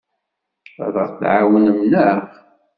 [0.85, 2.19] Ad aɣ-tɛawnem, naɣ?